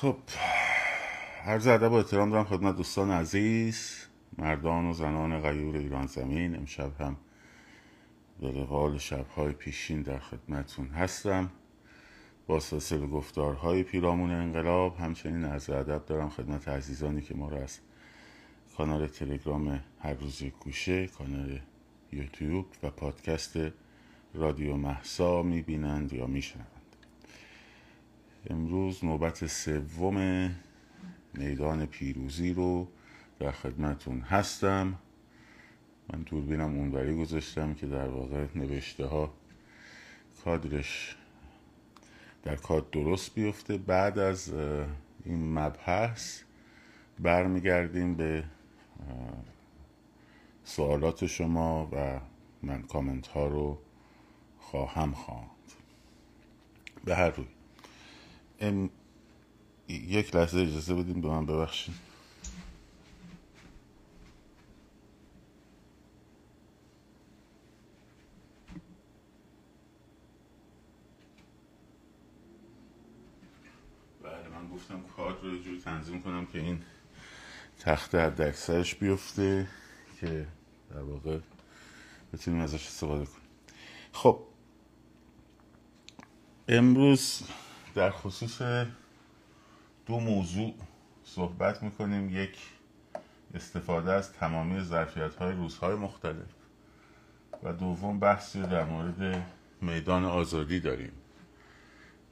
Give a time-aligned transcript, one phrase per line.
[0.00, 0.16] خب
[1.44, 4.06] هر ادب و احترام دارم خدمت دوستان عزیز
[4.38, 6.56] مردان و زنان غیور ایران زمین.
[6.56, 7.16] امشب هم
[8.40, 11.50] به روال شبهای پیشین در خدمتون هستم.
[12.46, 17.78] با سلسله گفتارهای پیرامون انقلاب همچنین عرض ادب دارم خدمت عزیزانی که ما را از
[18.76, 21.60] کانال تلگرام هر روز گوشه کانال
[22.12, 23.58] یوتیوب و پادکست
[24.34, 26.79] رادیو محسا می‌بینند یا میشنوند.
[28.46, 30.50] امروز نوبت سوم
[31.34, 32.88] میدان پیروزی رو
[33.38, 34.98] در خدمتون هستم.
[36.12, 39.34] من دوربینم اونوری گذاشتم که در واقع نوشته ها
[40.44, 41.16] کادرش
[42.42, 43.78] در کاد درست بیفته.
[43.78, 44.52] بعد از
[45.24, 46.42] این مبحث
[47.18, 48.44] برمیگردیم به
[50.64, 52.20] سوالات شما و
[52.62, 53.78] من کامنت ها رو
[54.58, 55.50] خواهم خواند.
[57.04, 57.46] به هر روی.
[58.60, 58.90] ام...
[59.88, 61.94] یک لحظه اجازه بدیم به من ببخشید.
[74.22, 75.02] بله من گفتم
[75.42, 76.82] رو تنظیم کنم که این
[77.80, 79.68] تخته حد اکثرش بیفته
[80.20, 80.46] که
[80.90, 81.38] در واقع
[82.32, 83.40] بتونیم ازش استفاده کنیم.
[84.12, 84.42] خب
[86.68, 87.42] امروز
[87.94, 88.62] در خصوص
[90.06, 90.74] دو موضوع
[91.24, 92.42] صحبت می‌کنیم.
[92.42, 92.58] یک
[93.54, 96.54] استفاده از تمامی ظرفیت های روزهای مختلف.
[97.62, 99.46] و دوم بحثی در مورد
[99.80, 101.12] میدان آزادی داریم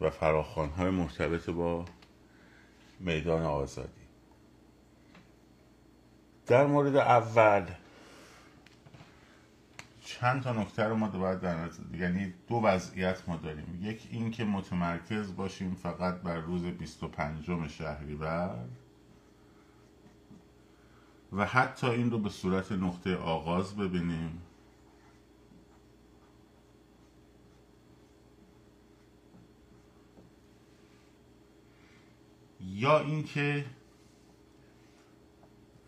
[0.01, 1.85] و فراخوان های مرتبط با
[3.01, 3.89] میدان آزادی.
[6.47, 7.67] در مورد اول
[10.09, 13.79] چند تا نکته رو ما باید در یعنی دو وضعیت ما داریم.
[13.83, 18.65] یک این که متمرکز باشیم فقط بر روز 25 شهریور
[21.33, 24.43] و حتی این رو به صورت نقطه آغاز ببینیم.
[32.61, 33.65] یا اینکه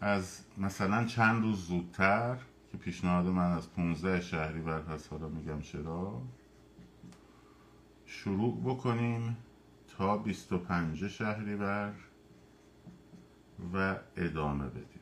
[0.00, 2.36] از مثلا چند روز زودتر
[2.72, 6.22] که پیشنهاد من از 15 شهریور هست حالا میگم چرا.
[8.06, 9.36] شروع بکنیم
[9.96, 11.94] تا 25 شهریور
[13.74, 15.00] و ادامه بدیم.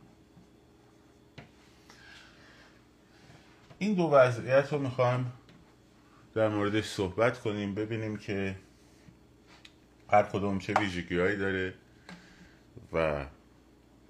[3.78, 5.32] این دو وضعیت رو می‌خوایم
[6.34, 8.56] در موردش صحبت کنیم ببینیم که
[10.10, 11.74] هر کدوم چه ویژگی هایی داره
[12.92, 13.26] و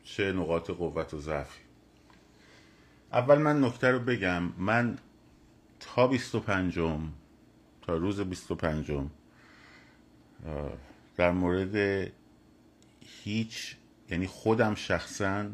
[0.04, 1.67] چه نقاط قوت و ضعفی.
[3.12, 4.42] اول من نکته رو بگم.
[4.58, 4.98] من
[5.80, 6.74] تا 25
[7.82, 8.92] تا روز 25
[11.16, 12.08] در مورد
[13.00, 13.76] هیچ
[14.10, 15.46] یعنی خودم شخصا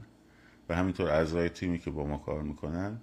[0.68, 3.00] و همینطور اعضای تیمی که با ما کار می‌کنن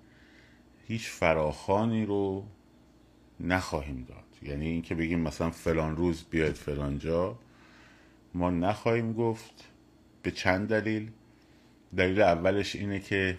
[0.87, 2.47] هیچ فراخانی رو
[3.39, 4.49] نخواهیم داد.
[4.49, 7.39] یعنی اینکه بگیم مثلا فلان روز بیاید فلان جا.
[8.33, 9.67] ما نخواهیم گفت.
[10.23, 11.11] به چند دلیل؟
[11.97, 13.37] دلیل اولش اینه که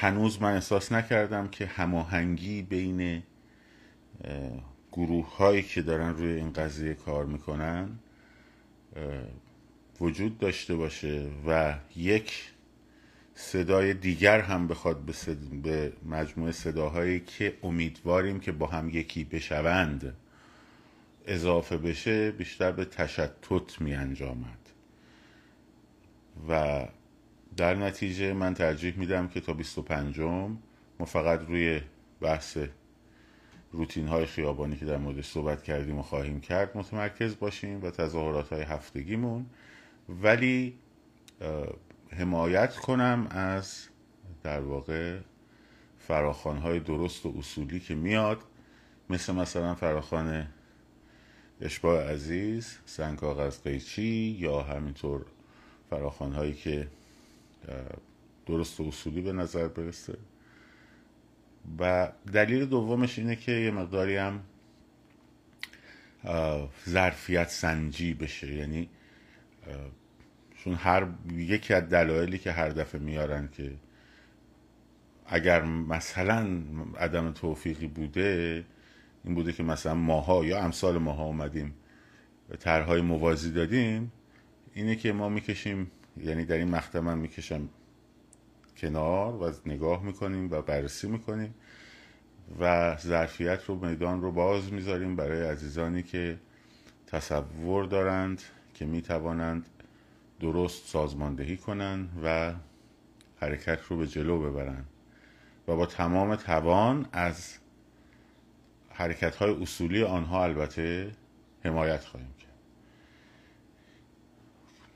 [0.00, 3.22] هنوز من احساس نکردم که هماهنگی بین
[4.92, 7.98] گروه هایی که دارن روی این قضیه کار می‌کنن
[10.00, 12.50] وجود داشته باشه و یک
[13.34, 15.36] صدای دیگر هم بخواد به, صد...
[15.62, 20.16] به مجموعه صداهایی که امیدواریم که با هم یکی بشوند
[21.26, 24.58] اضافه بشه بیشتر به تشتت می انجامد
[26.48, 26.84] و
[27.56, 31.80] در نتیجه من ترجیح میدم که تا 25 ما فقط روی
[32.20, 32.58] بحث
[33.72, 38.52] روتین های خیابانی که در موردش صحبت کردیم و خواهیم کرد متمرکز باشیم و تظاهرات
[38.52, 39.46] های هفتگیمون.
[40.08, 40.74] ولی
[42.10, 43.88] حمایت کنم از
[44.42, 45.18] در واقع
[45.98, 48.38] فراخان های درست و اصولی که میاد.
[49.10, 50.46] مثل مثلا فراخان
[51.60, 55.24] اشباه عزیز سنگ کاغذ قیچی یا همینطور
[55.90, 56.88] فراخان هایی که
[58.46, 60.18] درست و اصولی به نظر برسه.
[61.78, 64.40] و دلیل دومش اینه که یه مقداری هم
[66.88, 68.54] ظرفیت سنجی بشه.
[68.54, 68.88] یعنی
[70.56, 73.72] چون هر یکی از دلایلی که هر دفعه میارن که
[75.26, 76.62] اگر مثلا
[76.98, 78.64] عدم توفیقی بوده
[79.24, 81.74] این بوده که مثلا ماها یا امثال ماها اومدیم
[82.58, 84.12] طرحهای موازی دادیم
[84.74, 87.68] اینه که ما می‌کشیم یعنی در این مقطع من می‌کشم
[88.76, 91.54] کنار و نگاه می‌کنیم و بررسی می‌کنیم
[92.60, 96.38] و ظرفیت رو میدان رو باز می‌ذاریم برای عزیزانی که
[97.06, 98.42] تصور دارند
[98.74, 99.66] که می توانند
[100.40, 102.54] درست سازماندهی کنند و
[103.40, 104.86] حرکت رو به جلو ببرند
[105.68, 107.54] و با تمام توان از
[108.90, 111.10] حرکت های اصولی آنها البته
[111.64, 112.43] حمایت خواهیم کرد.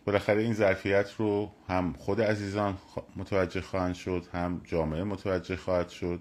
[0.09, 2.79] بالاخره این ظرفیت رو هم خود عزیزان
[3.17, 6.21] متوجه خواهند شد هم جامعه متوجه خواهد شد.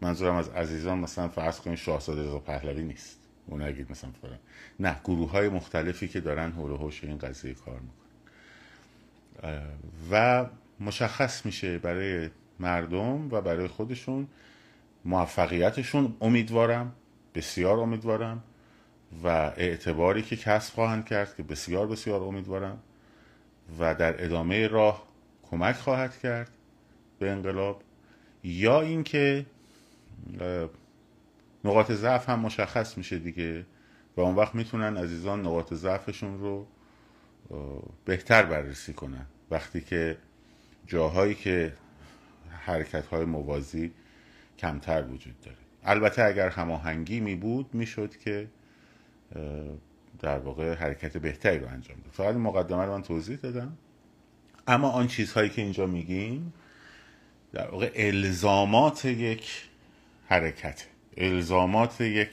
[0.00, 3.18] منظورم از عزیزان مثلا فرض کنید شاهزاده رضا پهلوی نیست.
[3.46, 4.38] اون نگید مثلا فرم.
[4.80, 9.62] نه گروه های مختلفی که دارن حول هوش این قضیه کار می‌کنن.
[10.10, 10.46] و
[10.80, 12.30] مشخص میشه برای
[12.60, 14.26] مردم و برای خودشون
[15.04, 16.16] موفقیتشون.
[16.20, 16.92] امیدوارم
[17.34, 18.42] بسیار امیدوارم
[19.24, 22.78] و اعتباری که کسب خواهند کرد که بسیار بسیار امیدوارم
[23.78, 25.06] و در ادامه راه
[25.50, 26.50] کمک خواهد کرد
[27.18, 27.82] به انقلاب.
[28.44, 29.46] یا اینکه
[31.64, 33.66] نقاط ضعف هم مشخص میشه دیگه
[34.16, 36.66] و اون وقت می‌تونن عزیزان نقاط ضعفشون رو
[38.04, 39.26] بهتر بررسی کنن.
[39.50, 40.16] وقتی که
[40.86, 41.72] جاهایی که
[42.50, 43.92] حرکت های موازی
[44.58, 45.56] کمتر وجود داره.
[45.84, 48.48] البته اگر هماهنگی می بود می‌شد که
[50.22, 52.12] در واقع حرکت بهتری رو انجام داد.
[52.12, 53.78] فقط این مقدمه رو من توضیح دادم.
[54.66, 56.52] اما آن چیزهایی که اینجا میگیم
[57.52, 59.68] در واقع الزامات یک
[60.26, 60.86] حرکت
[61.16, 62.30] الزامات یک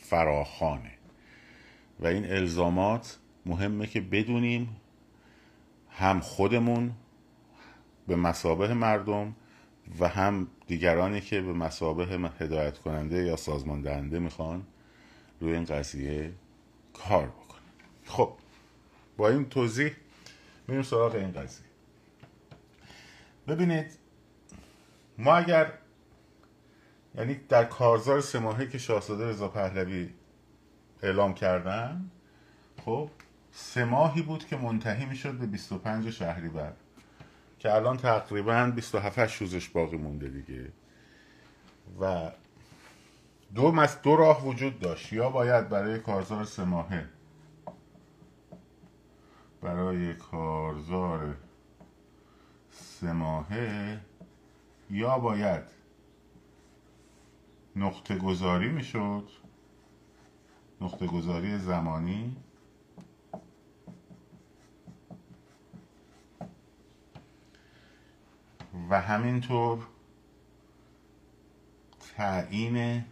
[0.00, 0.92] فراخانه.
[2.00, 4.76] و این الزامات مهمه که بدونیم
[5.90, 6.92] هم خودمون
[8.08, 9.36] به مسابه مردم
[10.00, 12.06] و هم دیگرانی که به مسابه
[12.38, 14.62] هدایت کننده یا سازمان دهنده می‌خوان
[15.40, 16.32] روی این قضیه
[16.94, 17.60] کار بکنن
[18.04, 18.32] خب
[19.16, 19.92] با این توضیح
[20.68, 21.66] میریم سراغ این قضیه.
[23.48, 23.98] ببینید
[25.18, 25.72] ما اگر
[27.14, 30.10] یعنی در کارزار سه ماهه که شاهزاده رضا پهلوی
[31.02, 32.10] اعلام کردن
[32.84, 33.10] خب
[33.52, 36.72] سه ماهی بود که منتهی می‌شد به 25 شهریور
[37.58, 40.68] که الان تقریبا 27 روزش باقی مونده دیگه.
[42.00, 42.30] و
[43.54, 45.12] دو, دو راه وجود داشت.
[45.12, 47.08] یا باید برای کارزار سه ماهه.
[49.60, 51.36] برای کارزار
[52.70, 54.00] سه ماهه
[54.90, 55.62] یا باید
[57.76, 59.28] نقطه گذاری می‌شد.
[60.80, 62.36] نقطه گذاری زمانی.
[68.90, 69.86] و همینطور
[72.16, 73.04] تعیین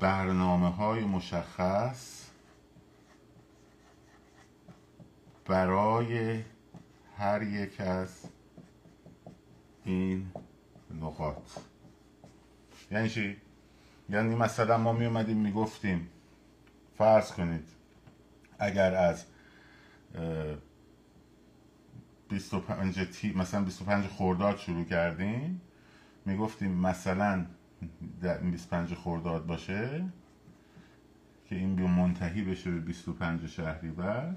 [0.00, 2.26] برنامه های مشخص
[5.46, 6.42] برای
[7.18, 8.24] هر یک از
[9.84, 10.30] این
[11.00, 11.50] نقاط
[12.90, 13.36] یعنی چی؟
[14.08, 16.08] یعنی مثلا ما می اومدیم می‌گفتیم
[16.98, 17.68] فرض کنید
[18.58, 19.24] اگر از
[22.28, 25.60] 25 تی مثلا 25 خرداد شروع کردیم
[26.24, 27.46] می‌گفتیم مثلا
[27.80, 30.04] 25 خرداد باشه
[31.48, 34.36] که این بیا منتهی بشه به 25 شهریور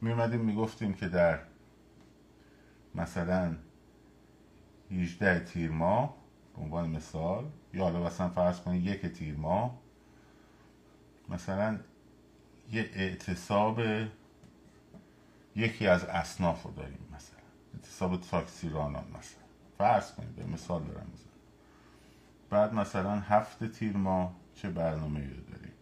[0.00, 1.40] می اومدیم می‌گفتیم که در
[2.94, 3.56] مثلا
[4.90, 6.16] 18 تیر ماه
[6.56, 7.44] به عنوان مثال
[7.74, 9.78] یا حالا مثلا فرض کنید یک تیر ماه
[11.28, 11.78] مثلا
[12.72, 13.80] یه اعتصاب
[15.56, 17.40] یکی از اصناف رو داریم مثلا
[17.74, 19.49] اعتصاب تاکسی رانان مثلا.
[19.80, 21.32] فرض کنید به مثال دارم مثلا.
[22.50, 25.72] بعد مثلا هفت تیر ماه چه برنامه رو داریم؟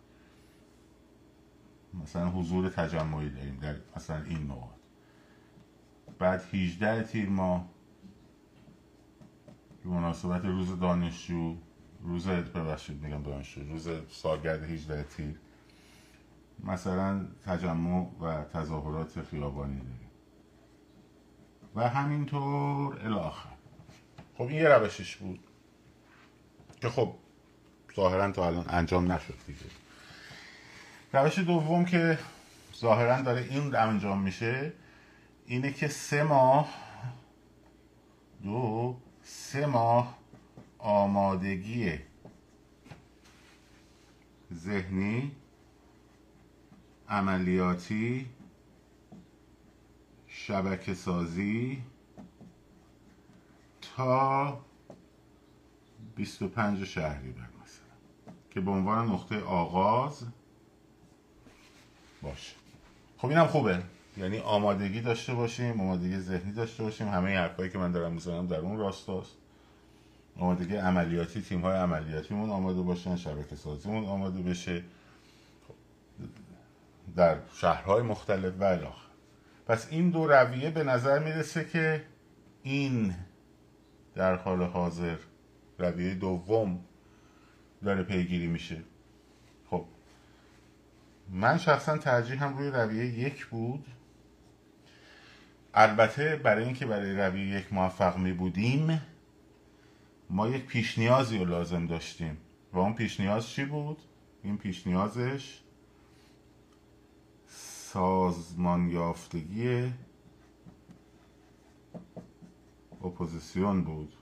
[1.94, 4.78] مثلا حضور تجمعی داریم در مثلا این نقاط
[6.18, 7.68] بعد 18 تیر ماه
[9.84, 11.56] به مناسبت روز دانشجو
[12.02, 15.40] روز ببخشید میگم دانشجو روز سالگرد 18 تیر
[16.64, 20.10] مثلا تجمع و تظاهرات خیابانی داریم.
[21.74, 23.57] و همینطور الاخر
[24.38, 25.40] خب این یه روشش بود
[26.80, 27.14] که خب
[27.96, 29.60] ظاهرا تا الان انجام نشد دیگه.
[31.12, 32.18] روش دوم که
[32.76, 34.72] ظاهرا داره این انجام میشه
[35.46, 36.68] اینه که سه ماه
[38.42, 40.18] دو سه ماه
[40.78, 41.92] آمادگی
[44.54, 45.32] ذهنی
[47.08, 48.26] عملیاتی
[50.28, 51.82] شبکه سازی
[53.98, 54.60] تا
[56.16, 60.22] 25 شهری بر مثلا که به عنوان نقطه آغاز
[62.22, 62.56] باشه.
[63.18, 63.82] خب اینم خوبه.
[64.16, 67.08] یعنی آمادگی داشته باشیم آمادگی ذهنی داشته باشیم.
[67.08, 69.36] همه حرفایی که من دارم می‌زنم در اون راستاست.
[70.38, 74.84] آمادگی عملیاتی تیم های عملیاتیمون آماده باشن شبکه سازیمون آماده بشه.
[77.16, 79.08] در شهرهای مختلف و الاخر
[79.66, 82.04] پس این دو رویه به نظر می‌رسه که
[82.62, 83.14] این
[84.18, 85.16] در حال حاضر
[85.78, 86.84] رویه دوم
[87.84, 88.82] داره پیگیری میشه.
[89.70, 89.84] خب
[91.28, 93.86] من شخصا ترجیح هم روی رویه یک بود.
[95.74, 99.00] البته برای اینکه برای رویه یک موفق می بودیم
[100.30, 102.36] ما یک پیش نیازی رو لازم داشتیم.
[102.72, 104.02] و اون پیش نیاز چی بود؟
[104.42, 105.60] این پیش نیازش
[107.46, 109.92] سازمان یافتگی
[113.04, 114.12] اپوزیسیون بود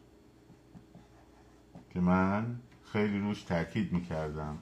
[1.91, 2.57] که من
[2.93, 4.59] خیلی روش تاکید می‌کردم.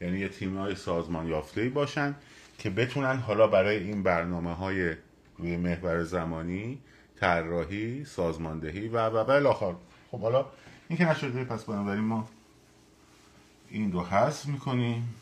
[0.00, 2.14] یعنی یه تیم های سازمان یافته باشن
[2.58, 4.94] که بتونن حالا برای این برنامه های
[5.38, 6.78] روی محور زمانی
[7.20, 9.76] طراحی سازماندهی و و بالاخره
[10.10, 10.46] خب حالا
[10.88, 12.28] این که نشده پس بنابراین ما
[13.68, 15.14] این رو حذف می‌کنیم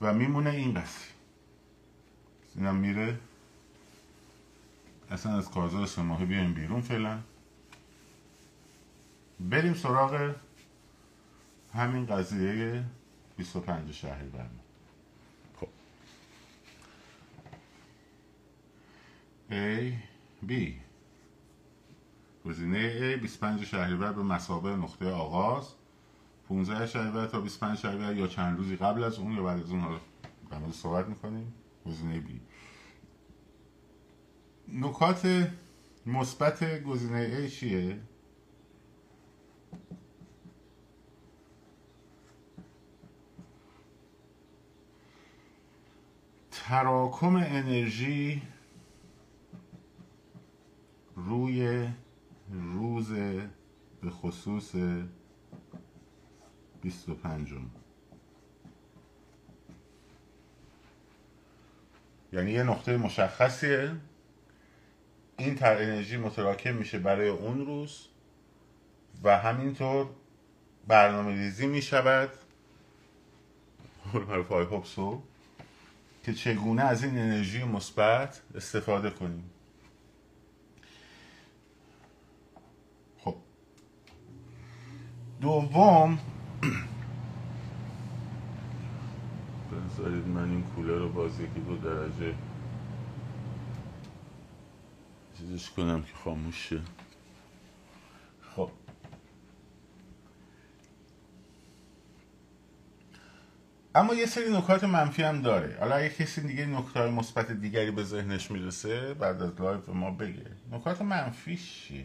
[0.00, 1.08] و میمونه این قصی
[2.54, 3.18] اینم میره
[5.10, 7.18] اصلا از کارزار سه ماهه بیایم بیرون فعلا.
[9.40, 10.34] بریم سراغ
[11.74, 12.84] همین قضیه
[13.36, 14.60] 25 شهری برمون.
[15.60, 15.68] خب.
[19.50, 19.92] A
[20.48, 20.52] B.
[22.46, 25.68] گزینه A 25 شهریور به مسابقه نقطه آغاز.
[26.48, 29.80] 15 شهریور تا 25 شهریور یا چند روزی قبل از اون یا بعد از اون
[29.80, 30.00] حالا
[30.52, 31.52] قبل صحبت می‌کنیم.
[31.86, 32.55] گزینه B.
[34.72, 35.52] نکات
[36.06, 37.98] مثبت گزینه A چیه؟
[46.50, 48.42] تراکم انرژی
[51.16, 51.88] روی
[52.50, 53.12] روز
[54.00, 54.74] به خصوص
[56.82, 57.54] 25
[62.32, 63.96] یعنی یه نقطه مشخصیه
[65.38, 68.06] این تر انرژی متراکم میشه برای اون روز
[69.22, 70.06] و همینطور
[70.86, 72.30] برنامه ریزی می شود
[76.24, 79.50] که چگونه از این انرژی مثبت استفاده کنیم.
[83.18, 83.36] خب.
[85.40, 86.18] دوم
[89.72, 92.34] بذارید من این کولر رو باز یکی دو درجه
[95.46, 96.80] چیزش کنم که خاموش شه.
[98.56, 98.70] خب.
[103.94, 105.76] اما یه سری نکات منفی هم داره.
[105.80, 110.46] حالا اگه کسی دیگه نکات مثبت دیگری به ذهنش می‌رسه بعد از لایو ما بگه.
[110.72, 112.04] نکات منفی چیه؟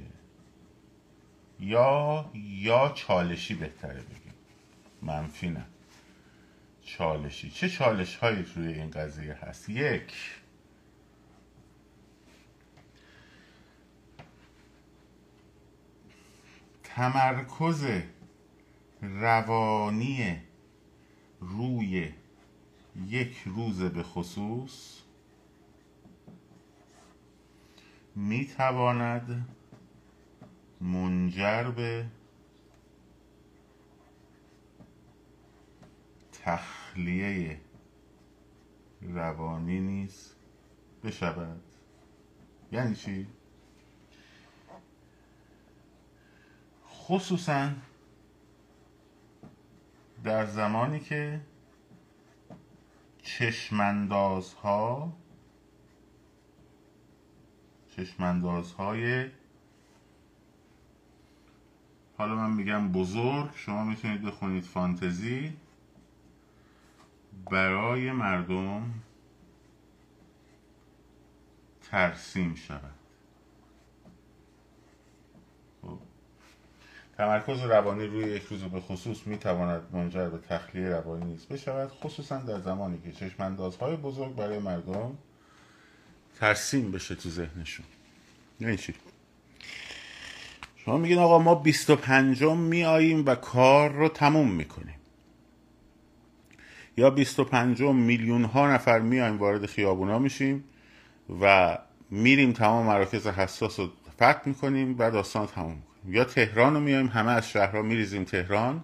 [1.59, 4.33] یا یا چالشی بهتره بگیم.
[5.01, 5.65] منفی نه.
[6.85, 7.49] چالشی.
[7.49, 10.40] چه چالش هایی روی این قضیه هست؟ یک.
[16.95, 17.85] تمرکز
[19.01, 20.37] روانی
[21.39, 22.13] روی
[23.07, 25.01] یک روز به خصوص
[28.15, 29.47] می تواند
[30.81, 32.05] منجر به
[36.43, 37.59] تخلیه
[39.01, 40.35] روانی نیست
[41.03, 41.61] بشود
[42.71, 43.27] یعنی چی؟
[47.07, 47.69] خصوصا
[50.23, 51.41] در زمانی که
[53.23, 55.13] چشمندازها
[57.95, 59.29] چشمندازهای
[62.17, 65.53] حالا من میگم بزرگ شما می‌تونید بخونید فانتزی
[67.51, 68.93] برای مردم
[71.81, 73.00] ترسیم شود.
[77.21, 81.47] تمرکز روانی روی یک روز به خصوص می تواند منجر به تخلیه روانی نیست.
[81.47, 85.17] بشود خصوصا در زمانی که چشماندازهای بزرگ برای مردم
[86.39, 87.85] ترسیم بشه تو ذهنشون.
[88.59, 88.93] یعنی چی؟
[90.75, 94.99] شما میگین آقا ما 25 می آییم و کار رو تموم می‌کنیم.
[96.97, 100.63] یا 25 میلیون ها نفر میایم وارد خیابونا میشیم
[101.41, 101.77] و
[102.11, 107.31] میریم تمام مراکز حساس رو فتح می‌کنیم و داستان تموم یا تهران رو میایم همه
[107.31, 108.83] از شهرها میریزیم تهران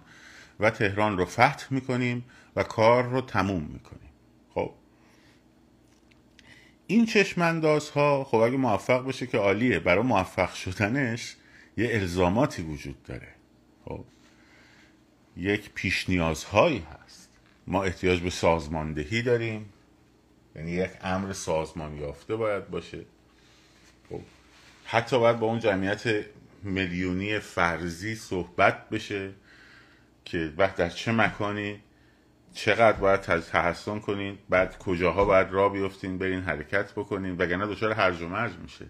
[0.60, 2.24] و تهران رو فتح می‌کنیم
[2.56, 4.10] و کار رو تموم می‌کنیم.
[4.54, 4.72] خب.
[6.86, 11.36] این چشمانداز ها خب اگه موفق بشه که عالیه برای موفق شدنش
[11.76, 13.28] یه الزاماتی وجود داره.
[13.84, 14.04] خب.
[15.36, 17.30] یک پیش نیازهایی هست.
[17.66, 19.72] ما احتیاج به سازماندهی داریم.
[20.56, 23.04] یعنی یک امر سازمان یافته باید باشه.
[24.10, 24.20] خب.
[24.84, 26.24] حتی باید با اون جمعیت
[26.62, 29.30] میلیونی فرضی صحبت بشه
[30.24, 31.80] که بعد در چه مکانی
[32.54, 38.22] چقدر باید تحسن کنین بعد کجاها باید را بیفتین برین حرکت بکنین وگرنه دچار هرج
[38.22, 38.86] و مرج میشه.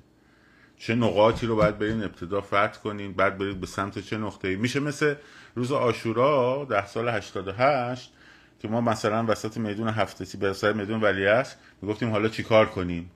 [0.79, 4.57] چه نقاطی رو باید برین ابتدا فتح کنین بعد برید به سمت چه نقطه‌ای.
[4.57, 5.15] میشه مثل
[5.55, 8.13] روز آشورا ده سال 88
[8.59, 13.11] که ما مثلا وسط میدون هفتتی به سر میدون ولیعصر می‌گفتیم حالا چیکار کنیم؟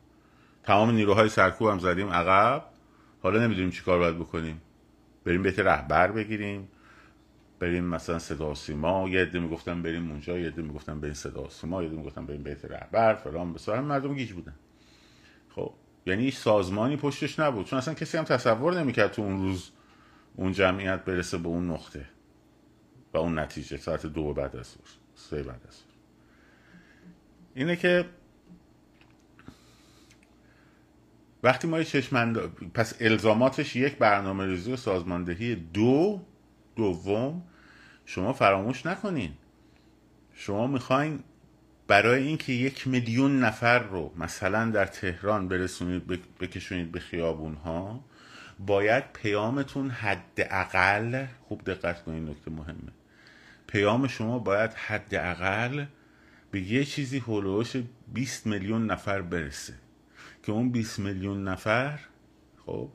[0.62, 2.72] تمام نیروهای سرکوب هم زدیم عقب.
[3.23, 4.61] حالا نمی‌دونیم چیکار باید بکنیم.
[5.25, 6.69] بریم بیت رهبر بگیریم.
[7.59, 11.83] بریم مثلا صدا سیما یه عده می‌گفتن بریم اونجا یه عده می‌گفتن بریم صدا سیما
[11.83, 14.55] یه عده می‌گفتن بریم بیت رهبر فلان بسار مردم گیج بودن.
[15.50, 15.73] خب
[16.07, 17.67] یعنی سازمانی پشتش نبود.
[17.67, 19.71] چون اصلا کسی هم تصور نمی‌کرد تو اون روز
[20.37, 22.07] اون جمعیت برسه به اون نقطه
[23.14, 23.76] و اون نتیجه.
[23.76, 24.76] ساعت دو بعد از
[25.14, 25.83] سه بعد از
[27.55, 28.05] اینه که
[31.42, 32.38] وقتی ما چشمند
[32.75, 36.22] پس الزاماتش یک برنامه ریزی و سازماندهی دو
[36.76, 37.42] دوم
[38.06, 39.32] شما فراموش نکنین.
[40.34, 41.20] شما می‌خواین
[41.87, 46.06] برای اینکه یک میلیون نفر رو مثلا در تهران برسونید
[46.40, 48.04] بکشونید به خیابون ها
[48.58, 52.92] باید پیامتون حداقل خوب دقت کنید نکته مهمه.
[53.66, 55.85] پیام شما باید حداقل
[56.50, 57.76] به یه چیزی هولوش
[58.12, 59.74] 20 میلیون نفر برسه.
[60.42, 61.98] که اون 20 میلیون نفر
[62.66, 62.88] خب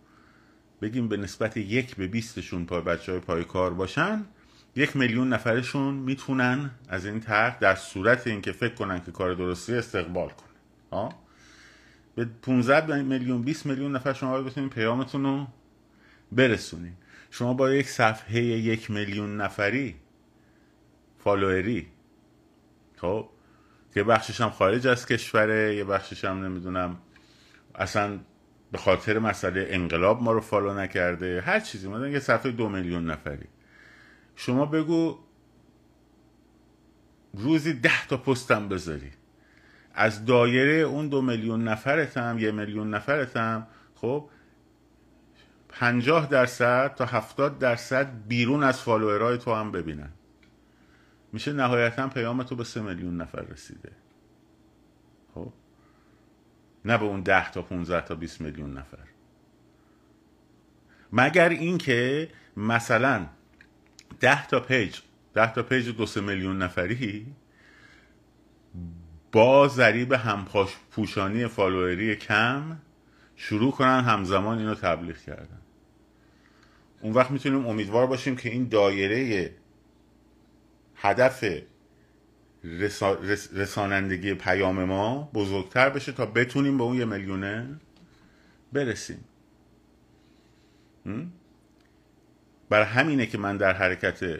[0.81, 4.25] بگیم به نسبت یک به بیستشون پای بچه های پای کار باشن
[4.75, 9.73] یک میلیون نفرشون می‌تونن از این طرح در صورت اینکه فکر کنن که کار درستی
[9.75, 11.09] استقبال کنن.
[12.15, 15.47] به 15 میلیون 20 میلیون نفر شما بتونین پیامتون رو
[16.31, 16.93] برسونین.
[17.31, 19.95] شما با یک صفحه یک میلیون نفری
[21.23, 21.87] follower ی
[22.95, 23.29] خب
[23.93, 26.97] که بخشش هم خارج از کشوره یه بخشش هم نمی‌دونم
[27.77, 28.19] اصلا
[28.71, 31.41] به خاطر مسئله انقلاب ما رو follow نکرده.
[31.41, 31.87] هر چیزی.
[31.87, 33.47] مثلا یه صفحه دو میلیون نفری.
[34.35, 35.17] شما بگو
[37.33, 39.11] روزی ده تا پستم بذاری.
[39.93, 44.29] از دایره اون دو میلیون نفرتم یه میلیون نفرتم خب
[45.69, 50.09] پنجاه درصد تا هفتاد درصد بیرون از follower ای تو هم ببینن.
[51.33, 53.91] میشه نهایتا پیام تو به سه میلیون نفر رسیده.
[56.87, 58.97] نه به اون ده تا 15 تا 20 میلیون نفر.
[61.13, 63.25] مگر اینکه مثلا
[64.19, 64.99] ده تا page
[65.33, 67.25] ده تا page دو سه میلیون نفری
[69.31, 72.77] با ضریب همپاش پوشانی follower ی کم
[73.35, 75.61] شروع کنن همزمان اینو تبلیغ کردن.
[77.01, 79.51] اون وقت می‌تونیم امیدوار باشیم که این دایره
[80.95, 81.43] هدف
[83.53, 87.79] رسانندگی پیام ما بزرگتر بشه تا بتونیم به اون یه میلیونه
[88.73, 89.25] برسیم.
[92.69, 94.39] برای همینه که من در حرکت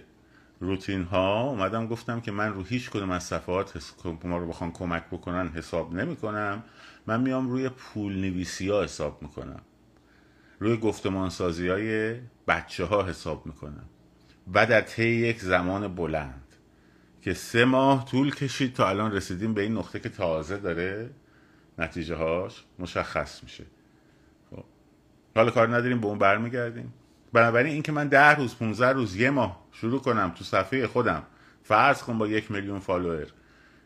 [0.59, 5.03] روتین ها اومدم گفتم که من رو هیچ کدوم از صفحات ما رو بخوان کمک
[5.11, 6.63] بکنن حساب نمی کنم
[7.07, 9.61] من میام روی پول نویسی ها حساب می‌کنم.
[10.59, 12.15] روی گفتمان سازی های
[12.47, 13.89] بچه ها حساب می‌کنم.
[14.53, 16.46] و در طی یک زمان بلند.
[17.27, 21.09] که سه ماه طول کشید تا الان رسیدیم به این نقطه که تازه داره
[21.77, 23.63] نتیجه هاش مشخص میشه.
[24.51, 24.63] خب.
[25.35, 26.93] حالا کار نداریم به اون برمیگردیم.
[27.33, 31.23] بنابراین اینکه من ده روز 15 روز یه ماه شروع کنم تو صفحه خودم
[31.63, 33.27] فرض کن با یک میلیون فالوور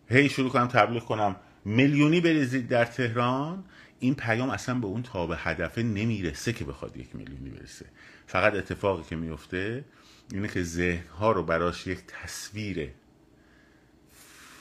[0.09, 3.63] هی شروع کنم تبلیغ کنم میلیونی بریزید در تهران
[3.99, 7.85] این پیام اصلا به اون تابع هدفه نمی‌رسه که بخواد یک میلیونی برسه.
[8.27, 9.85] فقط اتفاقی که میفته
[10.31, 12.91] اینه که ذهن ها رو براش یک تصویر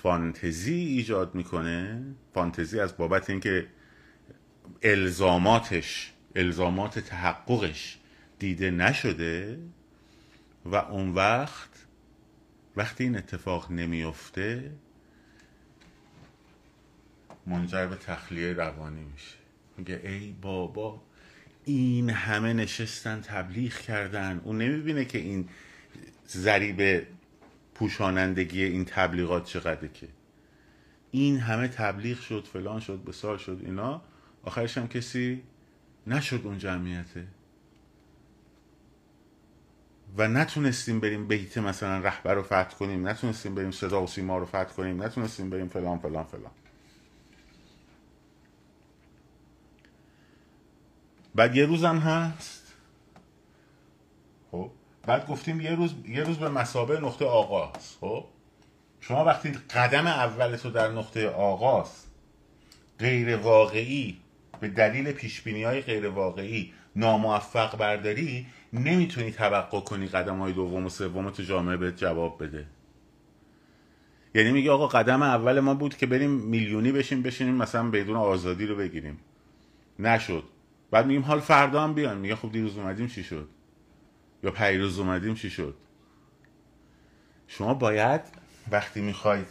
[0.03, 2.03] فانتزی ایجاد می‌کنه.
[2.35, 3.67] فانتزی از بابت اینکه
[4.83, 7.99] الزاماتش الزامات تحققش
[8.39, 9.59] دیده نشده
[10.65, 11.71] و اون وقت
[12.77, 14.73] وقتی این اتفاق نمیفته
[17.47, 19.37] منجر به تخلیه روانی میشه.
[19.77, 21.03] میگه ای بابا
[21.65, 24.41] این همه نشستن تبلیغ کردن.
[24.45, 25.49] اون نمی‌بینه که این
[26.29, 27.07] ذریب
[27.81, 30.09] پوشانندگی این تبلیغات چقدر که؟
[31.11, 34.03] این همه تبلیغ شد فلان شد بسار شد اینا.
[34.43, 35.43] آخرش هم کسی
[36.07, 37.27] نشد اون جمعیته.
[40.17, 44.47] و نتونستیم بریم بیت مثلا رهبر رو فتح کنیم نتونستیم بریم صدا و سیما رو
[44.47, 46.53] فتح کنیم نتونستیم بریم فلان فلان فلان.
[51.35, 52.60] بعد یه روزم هست.
[55.07, 58.25] بعد گفتیم یه روز یه روز به مسابه نقطه آغاز خب؟
[59.01, 62.07] شما وقتی قدم اول تو در نقطه آغاز
[62.99, 64.17] غیر واقعی
[64.61, 70.89] به دلیل پیش های غیر واقعی ناموفق برداری نمی‌تونی توقع کنی قدم های دوم و
[70.89, 72.67] سوم تو جامعه بهت جواب بده.
[74.35, 78.67] یعنی میگه آقا قدم اول ما بود که بریم میلیونی بشیم بشینیم مثلا بدون آزادی
[78.67, 79.19] رو بگیریم.
[79.99, 80.45] نشد.
[80.91, 82.19] بعد میگیم حال فردا هم بیان.
[82.19, 83.49] میگه خب دیروز اومدیم چی شد؟
[84.43, 85.75] یا پیروز اومدیم چی شد؟
[87.47, 88.21] شما باید
[88.71, 89.49] وقتی می‌خواید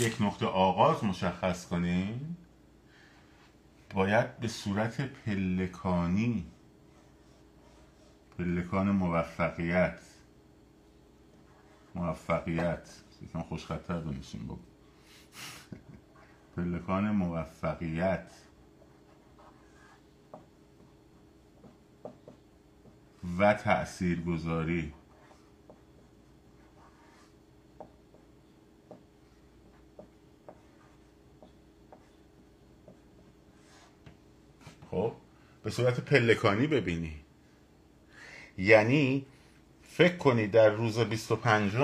[0.00, 2.36] یک نقطه آغاز مشخص کنید
[3.94, 6.46] باید به صورت پلکانی
[8.38, 10.00] پلکان موفقیت
[11.94, 12.90] موفقیت
[13.22, 14.58] یکم خوشخطر بنویسیم با
[16.56, 18.30] پلکان موفقیت.
[23.38, 24.92] و تأثیر گذاری
[34.90, 35.12] خب
[35.62, 37.16] به صورت پلکانی ببینی.
[38.58, 39.26] یعنی
[39.82, 41.76] فکر کنی در روز 25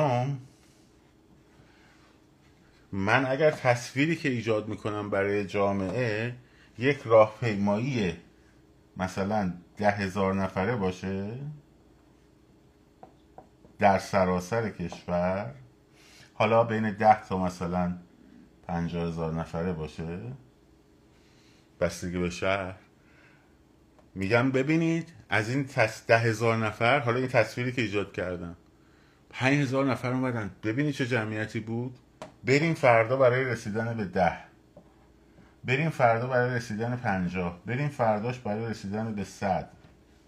[2.93, 6.35] من اگر تصویری که ایجاد می‌کنم برای جامعه
[6.79, 8.17] یک راهپیمایی
[8.97, 11.31] مثلا ده هزار نفره باشه؟
[13.79, 15.55] در سراسر کشور؟
[16.35, 17.97] حالا بین ده تا مثلا
[18.69, 20.19] پنجاه هزار نفره باشه؟
[21.81, 22.75] بستگی به شهر.
[24.15, 26.07] میگم ببینید از این تص...
[26.07, 28.57] ده هزار نفر حالا این تصویری که ایجاد کردم.
[29.31, 30.51] پنج هزار نفر اومدن.
[30.63, 31.99] ببینید چه جمعیتی بود؟
[32.45, 34.50] بریم فردا برای رسیدن به ده.
[35.65, 37.61] بریم فردا برای رسیدن پنجاه.
[37.67, 39.71] بریم فرداش برای رسیدن به صد.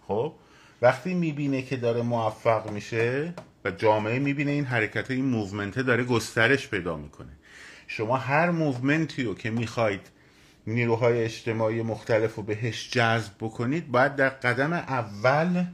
[0.00, 0.34] خب؟
[0.82, 6.68] وقتی می‌بینه که داره موفق میشه و جامعه می‌بینه این حرکت این موومنته داره گسترش
[6.68, 7.32] پیدا می‌کنه.
[7.86, 10.10] شما هر موومنتی رو که می‌خواید
[10.66, 15.64] نیروهای اجتماعی مختلف رو بهش جذب بکنید باید در قدم اول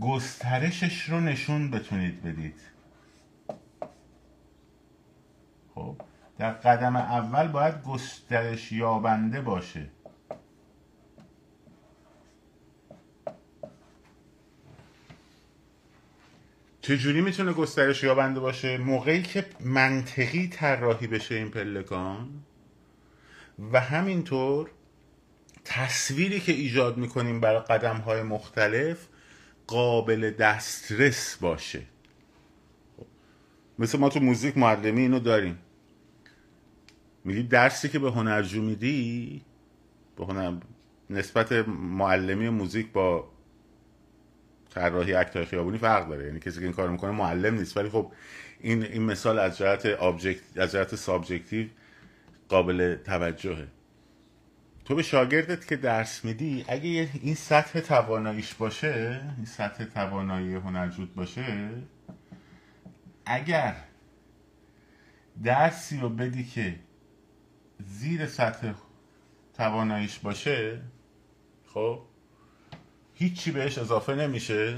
[0.00, 2.60] گسترشش رو نشون بتونید بدید.
[5.74, 5.96] خب؟
[6.38, 9.86] در قدم اول باید گسترش یابنده باشه.
[16.80, 22.28] چجوری می‌تونه گسترش یابنده باشه؟ موقعی که منطقی طراحی بشه این پلکان
[23.72, 24.70] و همینطور
[25.64, 29.06] تصویری که ایجاد می‌کنیم برای قدم های مختلف
[29.66, 31.82] قابل دسترس باشه.
[33.78, 35.58] مثل ما تو موزیک معلمی اینو داریم.
[37.24, 39.42] میگی درسی که به هنرجو میدی
[40.16, 40.56] به هنر...
[41.10, 43.28] نسبت معلمی موزیک با
[44.70, 46.26] طراحی act های خیابونی فرق داره.
[46.26, 47.76] یعنی کسی که این کار می‌کنه معلم نیست.
[47.76, 48.12] ولی خب
[48.60, 51.66] این این مثال از جهت object از جهت subjective
[52.48, 53.66] قابل توجهه.
[54.84, 61.14] تو به شاگردت که درس میدی اگه این سطح تواناییش باشه این سطح توانایی هنرجود
[61.14, 61.68] باشه
[63.26, 63.76] اگر
[65.44, 66.74] درسی رو بدی که
[67.86, 68.72] زیر سطح
[69.56, 70.80] تواناییش باشه
[71.74, 72.00] خب
[73.14, 74.76] هیچی بهش اضافه نمیشه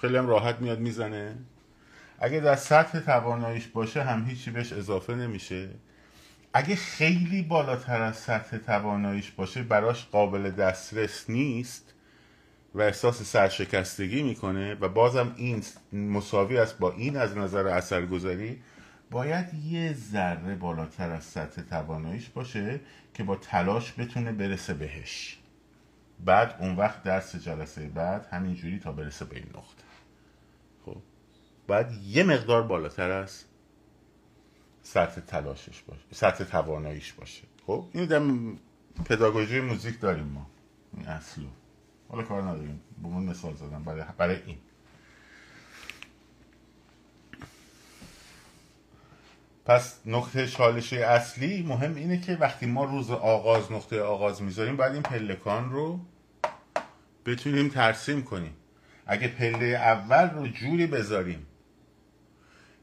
[0.00, 1.36] خیلی هم راحت میاد می‌زنه.
[2.18, 5.68] اگه در سطح تواناییش باشه هم هیچی بهش اضافه نمیشه.
[6.52, 11.94] اگه خیلی بالاتر از سطح تواناییش باشه براش قابل دسترس نیست
[12.74, 18.62] و احساس سرشکستگی می‌کنه و بازم این مساوی است با این از نظر اثرگذاری
[19.10, 22.80] باید یه ذره بالاتر از سطح تواناییش باشه
[23.14, 25.38] که با تلاش بتونه برسه بهش.
[26.24, 29.84] بعد اون وقت درس جلسه بعد همینجوری تا برسه به این نقطه.
[30.86, 30.96] خب.
[31.66, 33.44] بعد یه مقدار بالاتر از
[34.82, 37.42] سطح تلاشش باشه سطح تواناییش باشه.
[37.66, 38.22] خب؟ این در
[39.04, 40.46] پداگوژی موزیک داریم ما.
[40.96, 41.46] این اصلو.
[42.08, 42.80] حالا کار نداریم.
[43.02, 44.58] به مثال زدم برای, برای این.
[49.66, 54.92] پس نقطه چالشی اصلی مهم اینه که وقتی ما روز آغاز نقطه آغاز می‌ذاریم باید
[54.92, 56.00] این پلکان رو
[57.26, 58.56] بتونیم ترسیم کنیم.
[59.06, 61.46] اگه پله اول رو جوری بذاریم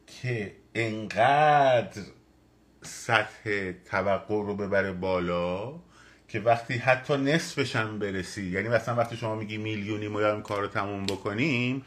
[0.07, 2.01] که انقدر
[2.81, 5.73] سطح توقع رو ببره بالا
[6.27, 10.61] که وقتی حتی نصفش هم برسی یعنی مثلا وقتی شما میگی میلیونی ما این کار
[10.61, 11.85] رو تموم بکنیم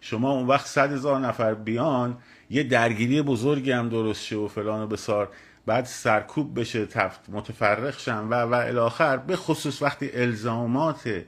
[0.00, 2.18] شما اون وقت صد هزار نفر بیان
[2.50, 5.28] یه درگیری بزرگی هم درست شه و فلان و بسار.
[5.66, 11.24] بعد سرکوب بشه تفت متفرق شن و و الاخر به خصوص وقتی الزامات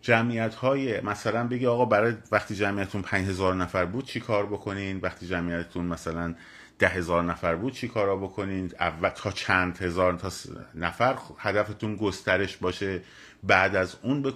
[0.00, 4.98] جمعیت های مثلا بگی آقا برای وقتی جمعیتون پنج هزار نفر بود چی کار بکنین؟
[5.02, 6.34] وقتی جمعیتون مثلا
[6.78, 10.30] ده هزار نفر بود چی کارا بکنین؟ اول تا چند هزار تا
[10.74, 13.00] نفر؟ هدفتون گسترش باشه.
[13.42, 14.32] بعد از اون به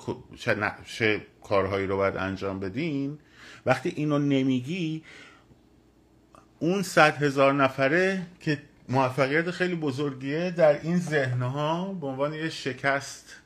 [0.84, 3.18] چه کارهایی رو باید انجام بدین.
[3.66, 5.02] وقتی اینو نمیگی
[6.60, 13.36] اون صد هزار نفره که موفقیت خیلی بزرگیه در این ذهنها به عنوان یه شکست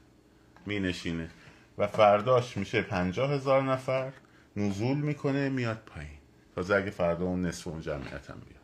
[0.66, 1.30] می نشینه
[1.78, 4.12] و فرداش میشه پنجاه هزار نفر
[4.56, 6.18] نزول می‌کنه میاد پایین.
[6.54, 8.62] تازه اگه فردا اون نصف اون جمعیت هم بیاد.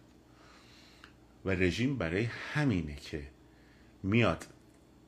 [1.45, 3.23] و رژیم برای همینه که
[4.03, 4.47] میاد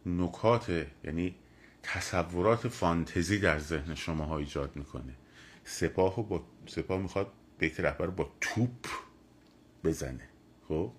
[0.06, 1.34] نکات یعنی
[1.82, 5.14] تصورات فانتزی در ذهن شما ها ایجاد می‌کنه.
[5.64, 8.86] سپاه با سپاه می‌خواد بیت رهبر با توپ
[9.84, 10.28] بزنه.
[10.68, 10.92] خب؟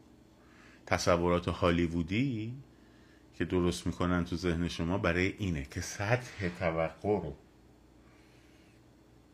[0.86, 2.54] تصورات هالیوودی
[3.34, 7.36] که درست می‌کنن تو ذهن شما برای اینه که سطح توقع رو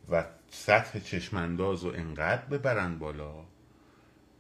[0.10, 3.46] و سطح چشمانداز رو انقدر ببرن بالا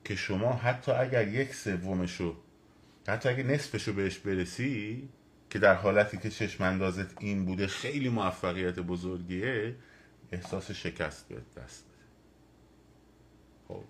[0.03, 2.35] که شما حتی اگر یک سومشو
[3.07, 5.09] حتی اگر نصفشو بهش برسی
[5.49, 9.75] که در حالتی که چشماندازت این بوده خیلی موفقیت بزرگیه
[10.31, 12.05] احساس شکست به دست بده.
[13.67, 13.83] خب؟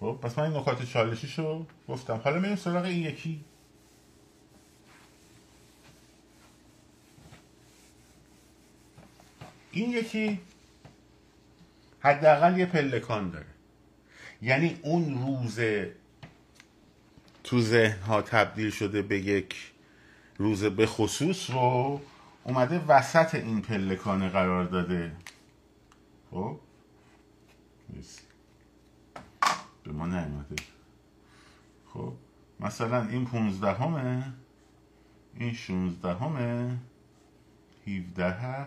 [0.00, 2.20] خب پس من این نکات چالشیشو گفتم.
[2.24, 3.44] حالا میریم سراغ این یکی.
[9.72, 10.40] این یکی
[12.00, 13.46] حداقل یه پلکان داره.
[14.42, 15.60] یعنی اون روز
[17.44, 19.72] تو ذهن ها تبدیل شده به یک
[20.38, 22.00] روز به خصوص رو
[22.44, 25.12] اومده وسط این پلکانه قرار داده.
[26.30, 26.60] خب؟
[29.90, 30.56] به ما نیومده
[31.94, 32.12] خب
[32.60, 34.32] مثلا این پونزده همه
[35.34, 36.78] این شونزده همه
[37.84, 38.66] هیوده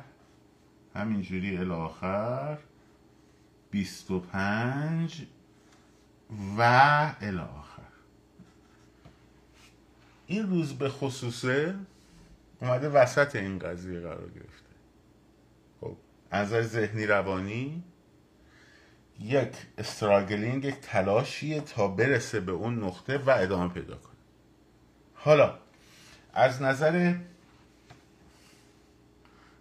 [0.96, 2.58] همینجوری الاخر
[3.72, 5.26] بیست و پنج
[6.58, 6.62] و
[7.22, 7.84] الاخر
[10.28, 11.76] این روز به خصوصه
[12.62, 14.74] اومده وسط این قضیه قرار گرفته.
[15.82, 15.96] خب
[16.32, 17.84] از ذهنی روانی
[19.24, 24.14] یک استراگلینگ یک تلاشیه تا برسه به اون نقطه و ادامه پیدا کنه.
[25.14, 25.58] حالا
[26.34, 27.16] از نظر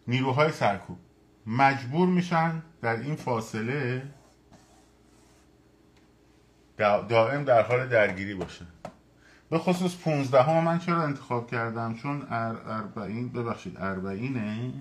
[0.08, 0.98] نیروهای سرکوب
[1.46, 4.02] مجبور میشن در این فاصله
[7.08, 8.66] دائم در حال درگیری باشن.
[9.50, 14.72] به خصوص 15 ها من چرا انتخاب کردم؟ چون اربعین ببخشید اربعینه؟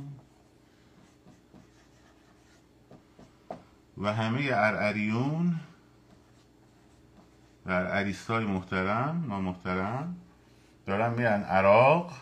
[4.02, 5.60] و همه ارعریون
[7.66, 10.16] و ارعریستای محترم نامحترم
[10.88, 12.14] دارن میرن عراق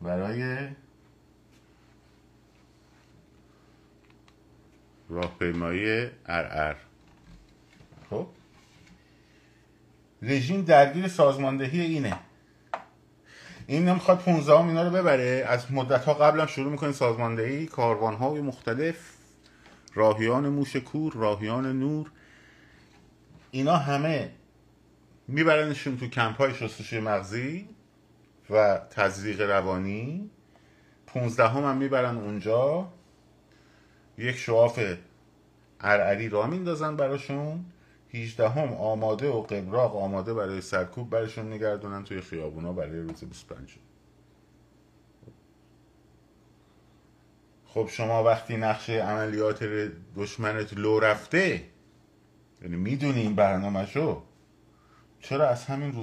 [0.00, 0.68] برای
[5.08, 6.74] راهپیمایی ارعر.
[8.10, 8.26] خب؟
[10.22, 12.18] رژیم درگیر سازماندهی اینه.
[13.66, 15.44] این نمی‌خواد 15 هم اینا رو ببره.
[15.48, 19.21] از مدت ها قبلم شروع می‌کنه سازماندهی کاروان های مختلف.
[19.94, 22.10] راهیان موشکور راهیان نور.
[23.50, 24.30] اینا همه
[25.28, 27.68] میبرنشون تو کمپ های شستشوی مغزی
[28.50, 30.30] و تزریق روانی.
[31.06, 32.88] پونزده هم, هم می‌برن اونجا.
[34.18, 34.80] یک شواف
[35.80, 37.64] ارعری را میندازن براشون.
[38.08, 43.78] هیچده هم آماده و قبراق آماده برای سرکوب براشون نگردونن توی خیابونا برای روز 25
[47.74, 49.64] خب شما وقتی نقشه عملیات
[50.16, 51.62] دشمنت لو رفته
[52.62, 54.22] یعنی می‌دونی این برنامه شو
[55.20, 56.00] چرا از همین روز